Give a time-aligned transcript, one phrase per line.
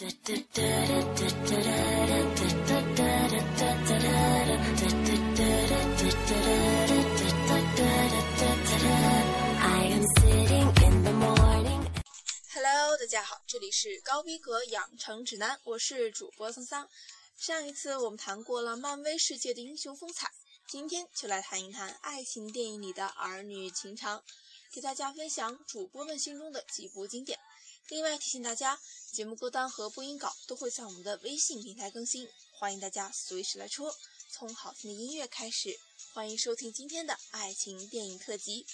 [0.00, 0.16] Hello，
[12.96, 16.88] 大家好，这里是高逼格养成指南，我是主播桑桑。
[17.36, 20.30] 上一次我们谈过了漫威世界的英雄风采，
[20.66, 24.24] 今天就来谈一谈爱情电影里的儿女情长，
[24.72, 27.38] 给大家分享主播们心中的几部经典。
[27.88, 28.78] 另外提醒大家，
[29.10, 33.96] 节目歌单和播音稿都会在我们的微信平台更新，欢迎大家随时来戳。
[34.30, 35.78] 从好听的音乐开始，
[36.12, 38.64] 欢迎收听今天的爱情电影特辑。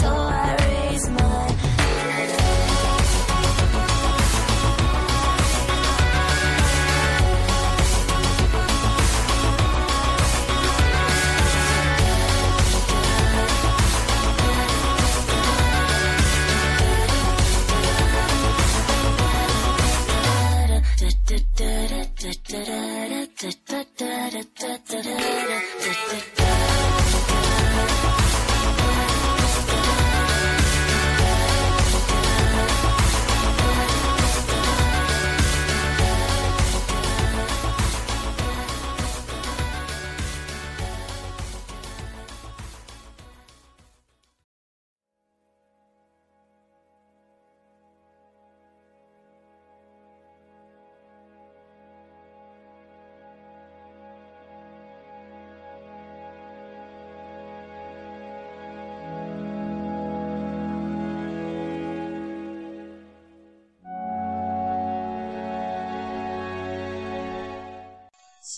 [0.00, 0.21] So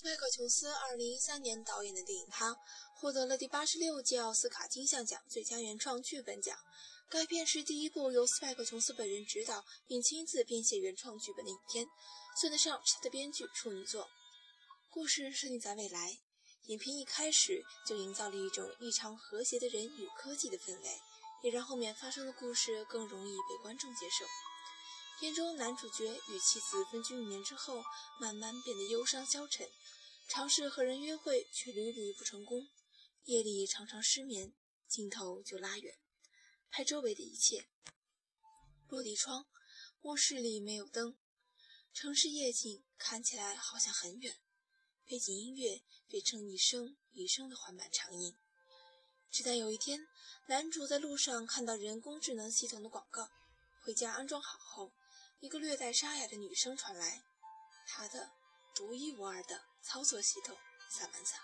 [0.05, 2.51] 斯派克·琼斯》二零一三年导演的电影《他》
[2.93, 6.59] 获得了第八十六届奥斯卡金像奖最佳原创剧本奖。
[7.09, 11.87] 该片是第一部由斯派克·琼斯本人执导并亲自编写原创剧本的影片，
[12.39, 14.07] 算得上是他的编剧处女作。
[14.91, 16.19] 故事设定在未来，
[16.67, 21.01] 影片一开始就营造了一种异常和谐的人与科技的氛围，
[21.43, 24.27] 也让后面发生的故事更容易被观众接受。
[25.21, 27.83] 片中男主角与妻子分居一年之后，
[28.21, 29.67] 慢慢变得忧伤消沉，
[30.27, 32.69] 尝试和人约会却屡屡不成功，
[33.25, 34.55] 夜里常常失眠，
[34.89, 35.99] 镜头就拉远，
[36.71, 37.69] 拍周围的一切。
[38.89, 39.47] 落地窗，
[40.03, 41.17] 卧室里没有灯，
[41.93, 44.39] 城市夜景看起来好像很远，
[45.05, 48.37] 背景音乐变成一声一声的缓慢长音。
[49.31, 50.07] 直到有一天，
[50.47, 53.31] 男主在路上看到人工智能系统的广告，
[53.83, 54.93] 回家安装好后。
[55.41, 57.23] 一个略带沙哑的女声传来，
[57.87, 58.33] 她的
[58.75, 60.57] 独一无二的操作系统
[60.89, 61.37] 萨曼萨。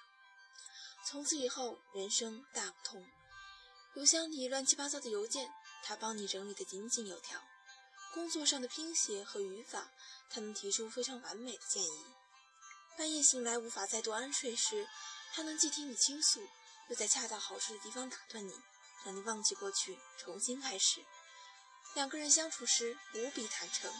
[1.04, 3.06] 从此以后，人生大不同。
[3.94, 5.52] 邮箱里乱七八糟的邮件，
[5.82, 7.42] 他帮你整理得井井有条。
[8.14, 9.90] 工作上的拼写和语法，
[10.28, 12.04] 他能提出非常完美的建议。
[12.96, 14.88] 半夜醒来无法再度安睡时，
[15.32, 16.46] 他能既听你倾诉，
[16.88, 18.52] 又在恰到好处的地方打断你，
[19.04, 21.04] 让你忘记过去，重新开始。
[21.94, 23.92] 两个人相处时无比坦诚，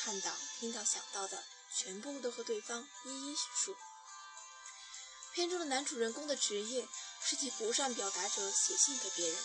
[0.00, 1.42] 看到、听到、想到的
[1.76, 3.76] 全部都和对方一一叙述。
[5.34, 6.88] 片中的男主人公的职业
[7.20, 9.38] 是替不善表达者写信给别人。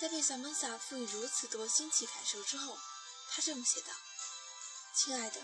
[0.00, 2.78] 在被萨曼萨赋予如此多新奇感受之后，
[3.30, 3.92] 他这么写道
[4.94, 5.40] ：“亲爱的，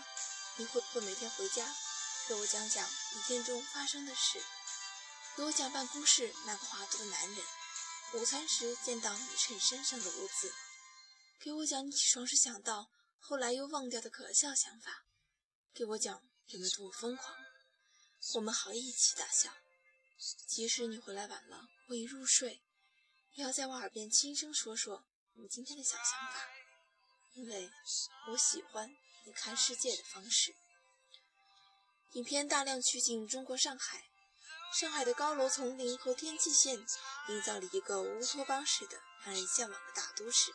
[0.57, 1.75] 你会不会每天回家，
[2.27, 4.43] 给我讲讲一天中发生的事？
[5.35, 7.45] 给我讲办公室那个话多的男人，
[8.13, 10.53] 午餐时见到你衬衫上的污渍，
[11.39, 15.05] 给我讲你起床时想到，后来又忘掉的可笑想法，
[15.73, 17.35] 给我讲有没有多么疯狂。
[18.35, 19.51] 我们好一起大笑。
[20.47, 22.61] 即使你回来晚了，我已入睡。”
[23.33, 26.47] 也要在我耳边轻声说说你今天的小想法，
[27.33, 27.71] 因为
[28.29, 30.55] 我喜欢你看世界的方式。
[32.11, 34.07] 影片大量取景中国上海，
[34.71, 36.75] 上海的高楼丛林和天际线
[37.29, 40.53] 营造了一个乌托邦式的让人向往的大都市。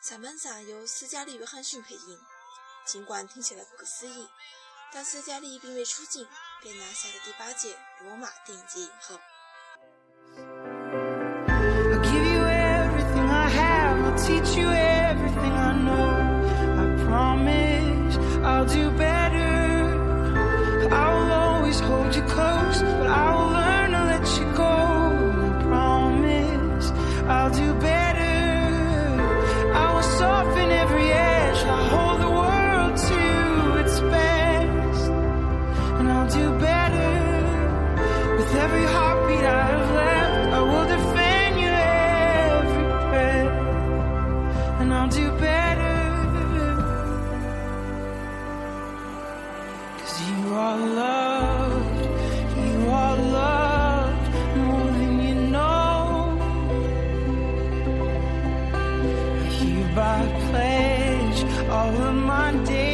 [0.00, 2.18] 萨曼萨由斯嘉丽·约翰逊配音，
[2.84, 4.28] 尽管听起来不可思议，
[4.92, 6.26] 但斯嘉丽并未出镜
[6.62, 9.18] 便拿下了第八届罗马电影节影后。
[59.90, 62.89] Hereby pledge all of my days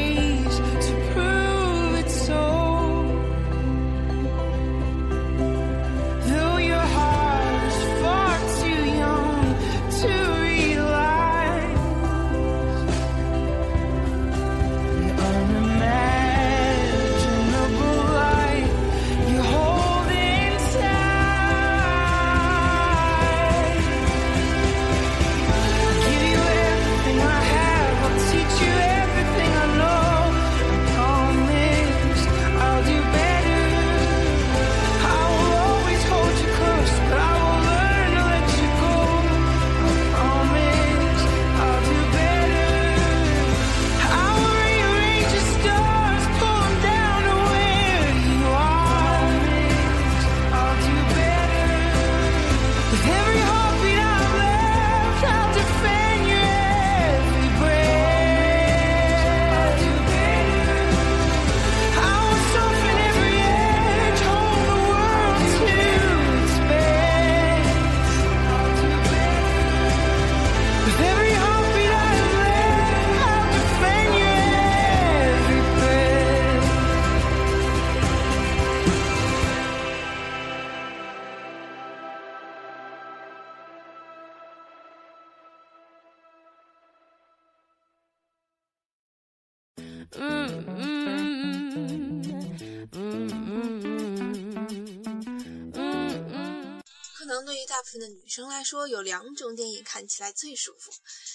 [98.26, 100.90] 女生来说，有两种电影看起来最舒服，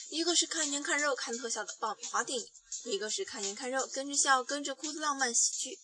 [0.09, 2.45] 一个是看颜看肉看特效的爆米花电影，
[2.83, 5.79] 一个是看颜看肉跟着笑跟着哭的浪漫喜剧。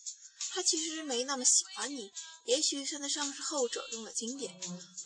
[0.50, 2.12] 他其实没那么喜欢你，
[2.44, 4.54] 也许算得上是后者中的经典。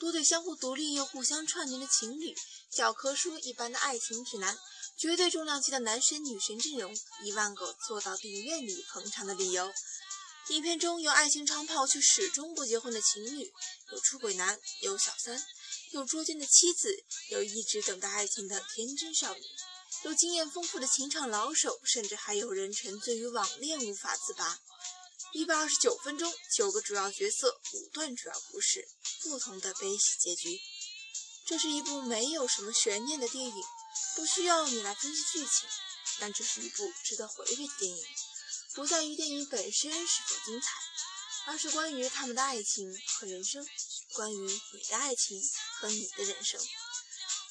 [0.00, 2.34] 多对相互独立又互相串联的情侣，
[2.68, 4.58] 教科书一般的爱情指南，
[4.98, 6.92] 绝对重量级的男神女神阵容，
[7.22, 9.72] 一万个坐到电影院里捧场的理由。
[10.48, 13.52] 影片中有爱情长跑却始终不结婚的情侣，
[13.92, 15.40] 有出轨男，有小三，
[15.92, 19.42] 有捉奸的妻子，有一直等待爱情的天真少女，
[20.04, 24.58] 有经验丰富的情场老手，甚至还有人沉醉于网恋无法自拔。
[25.34, 28.88] 一百二十九分钟，九个主要角色，五段主要故事，
[29.22, 30.58] 不同的悲喜结局。
[31.44, 33.62] 这是一部没有什么悬念的电影，
[34.16, 35.68] 不需要你来分析剧情，
[36.18, 38.04] 但这是一部值得回味的电影。
[38.74, 40.68] 不在于电影本身是否精彩，
[41.48, 43.66] 而是关于他们的爱情和人生，
[44.12, 44.36] 关于
[44.72, 45.40] 你的爱情
[45.80, 46.60] 和你的人生。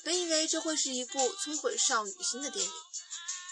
[0.04, 2.72] 本以为这会是一部摧毁少女心的电影，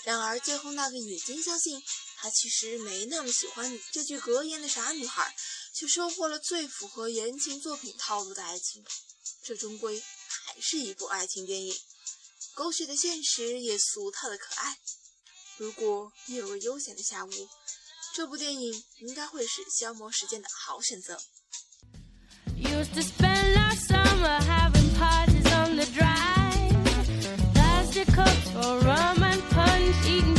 [0.04, 1.84] 然而最后那个已经相信
[2.18, 5.36] 他其实没那么喜欢你这句格言的傻女孩，
[5.74, 8.84] 却收获了最符合言情作品套路的爱情。
[9.44, 10.02] 这终归
[10.46, 11.80] 还是一部爱情电影，
[12.56, 14.80] 狗血的现实也俗套的可爱。
[15.58, 17.50] 如果你有个悠闲的下午，
[18.16, 21.22] 这部电影应该会是消磨时间的好选择。
[22.80, 27.54] Used to spend our summer having parties on the drive.
[27.54, 30.39] Plastic cups for rum and punch, eating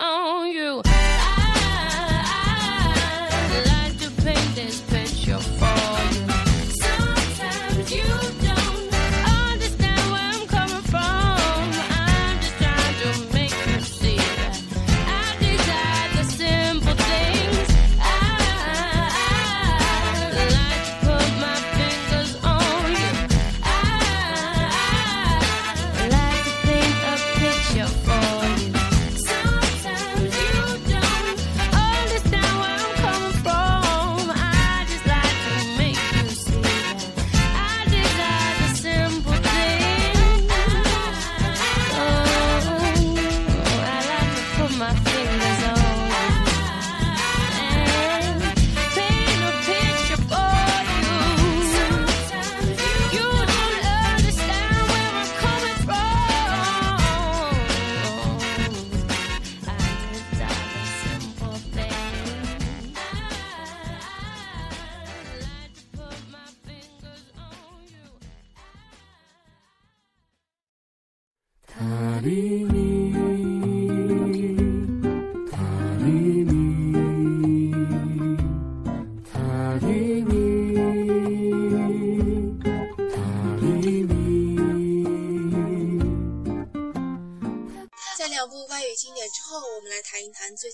[0.00, 0.89] on you.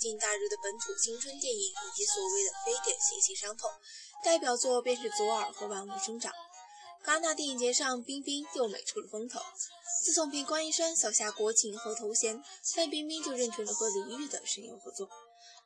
[0.07, 3.69] 近大热的本土青春电影以及所谓的非典型性伤痛。
[4.23, 6.33] 代表作便是《左耳》和《万物生长》。
[7.05, 9.41] 戛纳电影节上，冰冰又美出了风头。
[10.05, 12.41] 自从凭关一山扫下国情和头衔，
[12.77, 15.09] 范冰冰就认准了和李玉的声优合作。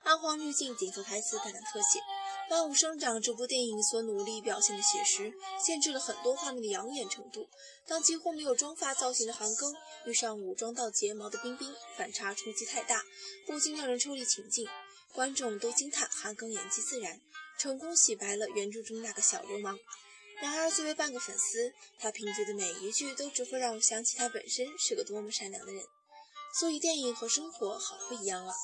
[0.02, 1.99] 暗黄滤镜、紧凑台词、大胆特写，
[2.50, 5.33] 《万物生长》这部电影所努力表现的写实，
[5.64, 7.49] 限制了很多画面的养眼程度。
[7.87, 9.75] 当几乎没有妆发造型的韩庚
[10.07, 13.04] 遇上武装到睫毛的冰冰，反差冲击太大，
[13.47, 14.66] 不禁让人抽离情境。
[15.12, 17.21] 观众都惊叹韩庚演技自然，
[17.59, 19.78] 成功洗白了原著中那个小流氓。
[20.40, 25.85] 然而，作为半个粉丝，他评剧的每一句都只会让我想起他本身是个多么善良的人。
[26.59, 28.54] 所以，电影和生活好不一样啊！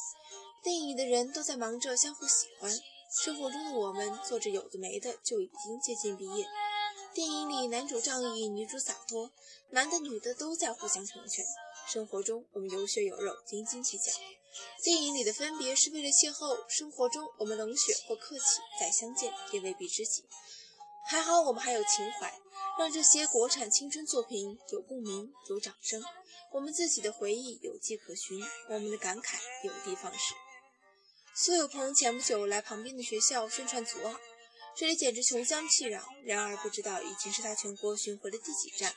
[0.66, 2.68] 电影里的人都在忙着相互喜欢，
[3.23, 6.44] 生活中的我们做着有的没的，就已经接近毕业。
[7.14, 9.30] 电影里男主仗义，女主洒脱，
[9.70, 11.44] 男的女的都在互相成全。
[11.87, 14.11] 生活中我们有血有肉，斤斤计较。
[14.82, 20.25] 电影里的分别是为了邂逅，生活中我们冷血或客气，再相见也未必知己。
[21.08, 22.40] 还好我们还有情怀，
[22.76, 26.02] 让这些国产青春作品有共鸣、有掌声。
[26.50, 30.35] 我们自己的回忆有迹可循，我们的感慨有的放矢。
[31.38, 34.19] 苏有朋前不久来旁边的学校宣传左耳，
[34.75, 36.02] 这里简直穷乡僻壤。
[36.25, 38.95] 然而不知道已经是他全国巡回的第几站。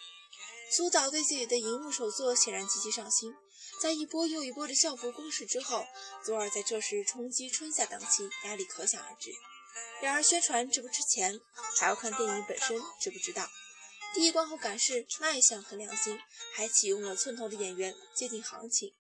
[0.72, 3.36] 苏导对自己的荧幕首作显然极其上心，
[3.82, 5.86] 在一波又一波的校服攻势之后，
[6.24, 9.32] 左耳在这时冲击春夏档期，压力可想而知。
[10.02, 11.42] 然而宣传值不值钱，
[11.78, 13.50] 还要看电影本身值不值当。
[14.14, 16.18] 第一观后感是卖相很良心，
[16.54, 18.94] 还启用了寸头的演员，接近行情。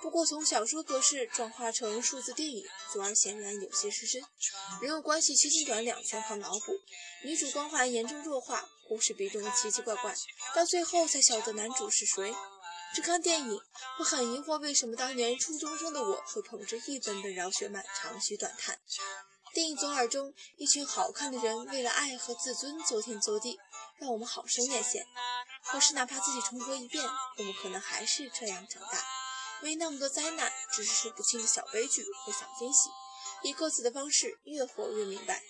[0.00, 4.22] 不过从小说格式转化成数字电影，左耳显然有些失真，
[4.80, 6.72] 人物关系缺斤短两全靠脑补，
[7.24, 10.14] 女主光环严重弱化，故事变得奇奇怪怪，
[10.54, 12.34] 到最后才晓得男主是谁。
[12.94, 13.60] 只看电影
[13.98, 18.78] 会很疑惑，为什么当年初中生的我会捧着一本本饶雪漫长吁短叹。
[19.52, 23.58] 电影《左耳》中，一群好看的人为了爱和自尊作天作地，
[23.98, 25.02] 让我们好生艳羡。
[25.64, 27.04] 可是哪怕自己重活一遍，
[27.38, 29.04] 我们可能还是这样长大。
[29.62, 32.88] 没那么多灾难，只是数不清的小悲剧和小惊喜，
[33.42, 35.42] 以各自的方式越活越明白。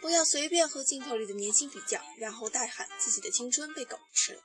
[0.00, 4.42] 不要随便和镜头里的年轻比较，然后大喊自己的青春被狗吃了。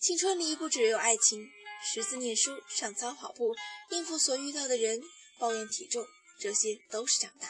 [0.00, 1.48] 青春里不只有爱情，
[1.92, 3.54] 识字念书、上操跑步、
[3.90, 5.00] 应付所遇到的人、
[5.38, 6.06] 抱怨体重，
[6.38, 7.48] 这些都是长大。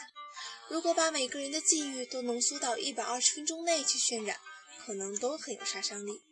[0.68, 4.38] 如果把每个人的际遇都浓缩到一百二十分钟内去渲染，
[4.86, 6.22] 可能都很有杀伤力。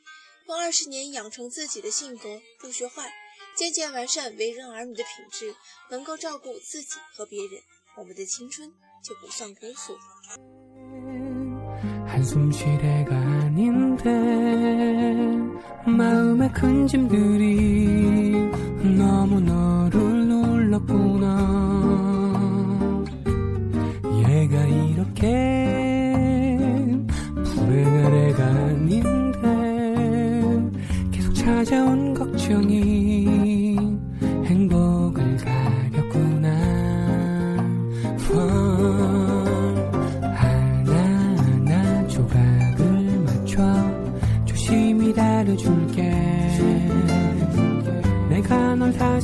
[0.47, 3.13] 用二十年养成自己的性格，不学坏，
[3.57, 5.55] 渐渐完善为人儿女的品质，
[5.91, 7.61] 能够照顾自己和别人，
[7.97, 8.71] 我们的青春
[9.03, 9.97] 就不算辜负。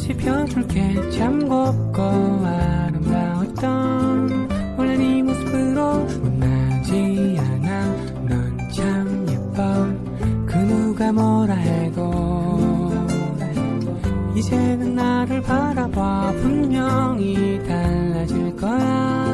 [0.06, 1.10] 시 펴줄게.
[1.10, 2.00] 참 곱고
[2.46, 3.66] 아름다웠던
[4.78, 7.86] 원래 네 모습으로 원하지 않아.
[8.28, 9.64] 넌 참 예뻐.
[10.46, 12.92] 그 누가 뭐라 해도
[14.36, 16.34] 이제는 나를 바라봐.
[16.40, 19.25] 분명히 달라질 거야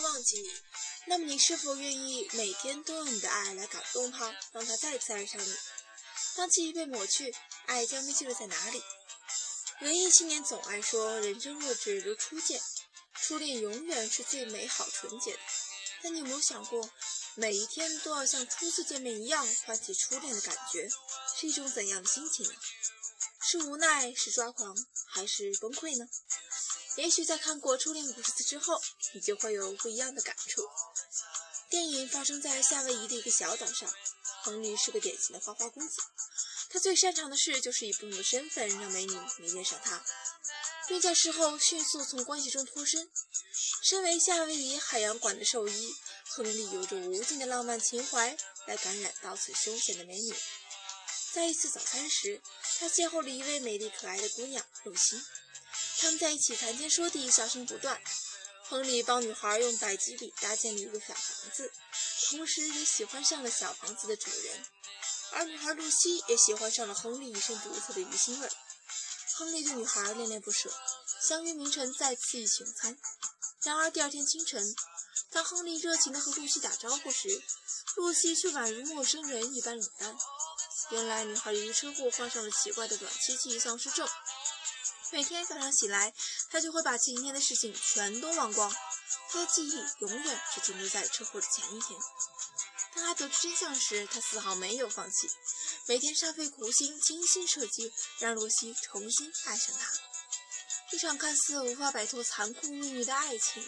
[0.00, 0.50] 忘记你，
[1.06, 5.54] 那么你是否愿意每天都用你的爱来感动他，让他再次爱上你？
[6.36, 7.34] 当记忆被抹去，
[7.66, 8.82] 爱将被记录在哪里？
[9.80, 12.60] 文艺青年总爱说，人生若只如初见，
[13.14, 15.38] 初恋永远是最美好纯洁的。
[16.02, 16.90] 但你有没有想过，
[17.34, 20.88] 每一天都要像初次见面一样唤起初恋的感觉，
[21.38, 22.52] 是一种怎样的心情呢？
[23.48, 24.74] 是无奈，是抓狂，
[25.06, 26.08] 还是崩溃呢？
[26.96, 28.80] 也许在看过《初恋五十次》之后，
[29.12, 30.62] 你就会有不一样的感触。
[31.68, 33.92] 电影发生在夏威夷的一个小岛上，
[34.42, 36.00] 亨利是个典型的花花公子。
[36.70, 40.02] 他最擅长的事就是以不同的身份让美女迷恋上他，
[40.88, 43.10] 并在事后迅速从关系中脱身。
[43.82, 45.94] 身为夏威夷海洋馆的兽医，
[46.28, 50.34] 亨利有着无尽的浪漫情怀来感染到此凶险的美女。
[51.32, 52.40] 在一次早餐时，
[52.78, 55.20] 他邂逅了一位美丽可爱的姑娘露西。
[55.98, 58.00] 他们在一起谈天说地，笑声不断。
[58.68, 61.72] 亨利帮女孩用百吉笔搭建了一个小房子，
[62.28, 64.64] 同时也喜欢上了小房子的主人。
[65.32, 68.48] 而女孩露西也喜欢上了亨利一身独特的鱼腥味。
[69.36, 70.72] 亨利对女孩恋恋不舍，
[71.22, 72.98] 相约明晨再次一起用餐。
[73.62, 74.74] 然而第二天清晨，
[75.30, 77.42] 当亨利热情地和露西打招呼时，
[77.96, 80.16] 露西却宛如陌生人一般冷淡。
[80.90, 84.08] 原来女孩由于车祸患上了奇怪的短期记忆丧失症。
[85.12, 86.12] 每天早上醒来，
[86.50, 88.70] 她就会把前一天的事情全都忘光，
[89.30, 91.98] 她的记忆永远只停留在车祸的前一天。
[92.94, 95.28] 当她得知真相时，她丝毫没有放弃，
[95.86, 99.92] 每天煞费苦心，精心设计，让洛西重新爱上他。
[100.92, 103.62] 一场看似无法摆脱残酷命运的爱情，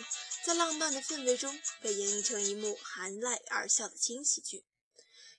[0.45, 4.65] 在浪漫的氛围中被演绎成一幕含泪而笑的轻喜剧。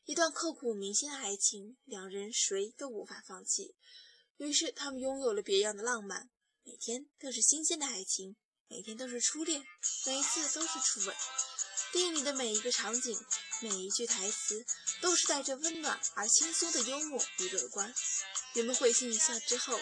[0.06, 3.76] 一段刻骨铭心的爱情，两人谁都无法放弃。
[4.40, 6.30] 于是他们拥有了别样的浪漫，
[6.64, 8.38] 每天都是新鲜的爱情，
[8.70, 9.66] 每天都是初恋，
[10.06, 11.16] 每一次都是初吻。
[11.92, 13.20] 电影里的每一个场景，
[13.62, 14.66] 每一句台词，
[15.02, 17.94] 都是带着温暖而轻松的幽默与乐观。
[18.54, 19.78] 人们会心一笑之后，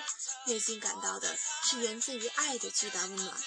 [0.48, 1.38] 内心感到的
[1.70, 3.40] 是源自于爱的巨大温暖。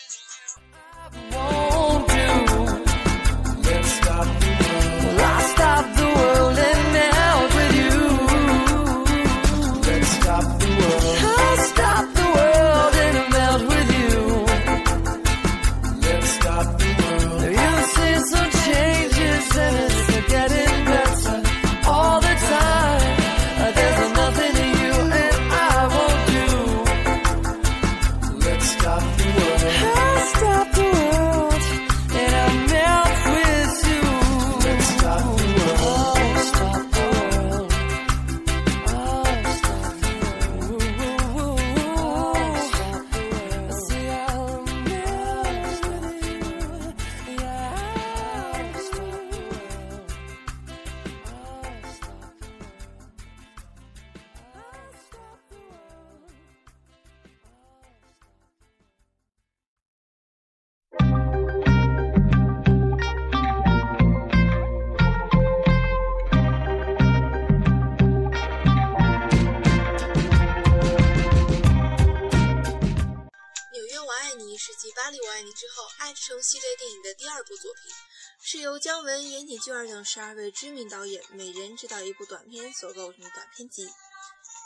[74.31, 77.93] 爱你是继巴黎我爱你之后，爱之城系列电影的第二部作品，
[78.41, 83.91] 是由姜文、岩井俊二等十二位知名导演每人执导一部短片所构成的短片集。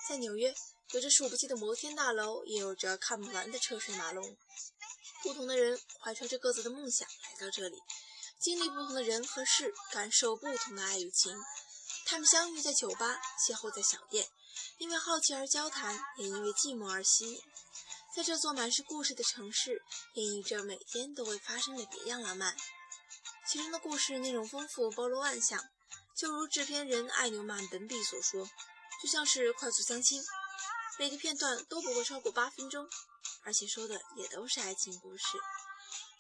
[0.07, 0.55] 在纽约，
[0.91, 4.37] 有着数不尽的摩天大楼，也有着看不完的车水马龙。
[5.23, 7.79] 不同的人怀揣着各自的梦想来到这里，
[8.39, 11.35] 经历不同的人和事，感受不同的爱与情。
[12.05, 14.29] 他们相遇在酒吧，邂逅在小店，
[14.77, 17.41] 因为好奇而交谈，也因为寂寞而吸引。
[18.15, 22.57] 在这座满是故事的城市，演绎着每天都会发生的别样浪漫。
[23.45, 25.61] 其中的故事内容丰富，包罗万象，
[26.17, 28.49] 就如制片人艾纽曼本笔所说，
[29.03, 30.23] 就像是快速相亲，
[30.97, 32.89] 每个片段都不会超过八分钟，
[33.43, 35.25] 而且说的也都是爱情故事。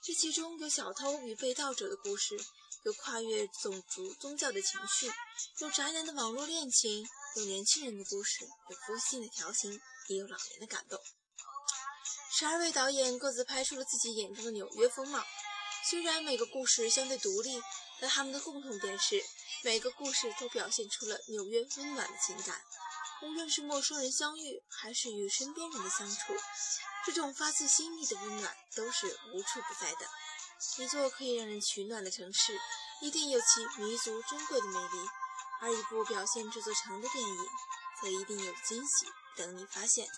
[0.02, 2.36] 这其中有小偷与被盗者的故事，
[2.82, 5.12] 有跨越种族、宗教的情绪，
[5.60, 11.00] 有宅男的网络恋情，有年轻人的故事，有夫妻的调情，也有老年的感动。
[12.36, 15.24] 十二位导演各自拍出了自己眼中的纽约风貌。
[15.88, 17.62] 虽然每个故事相对独立，
[18.00, 19.22] 但他们的共同点是，
[19.62, 22.60] 每个故事都表现出了纽约温暖的情感。
[23.22, 26.34] 无论是陌生人相遇，还是与身边人的相处，
[27.06, 30.08] 这种发自心意的温暖都是无处不在的。
[30.78, 32.58] 一座可以让人取暖的城市，
[33.00, 35.08] 一定有其弥足珍贵的魅力。
[35.60, 37.36] 而一部表现这座城的电影，
[38.02, 40.08] 则一定有惊喜等你发现。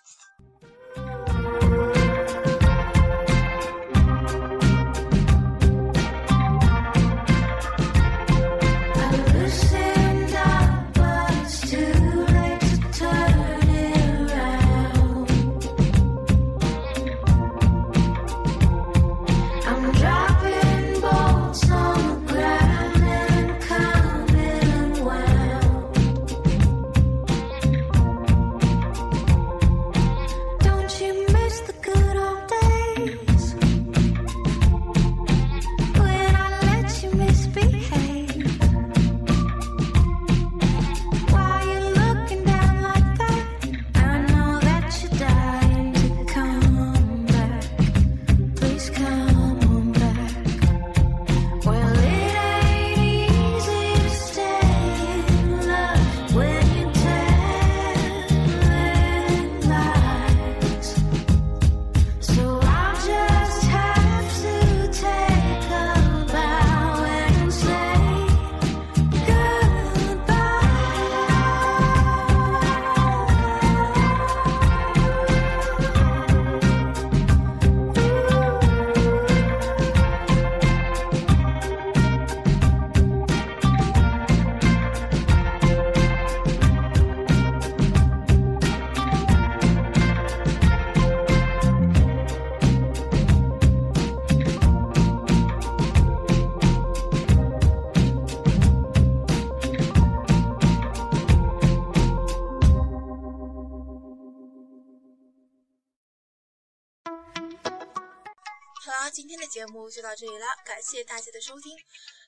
[109.67, 111.77] 节目就到这里了感谢大家的收听。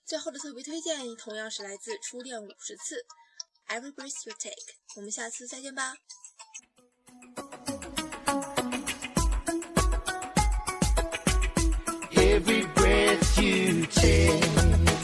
[0.05, 3.07] 最后的特别推荐同样是来自初恋五十次
[3.69, 5.95] every breath you take 我们下次再见吧。
[12.11, 14.98] Every breath you take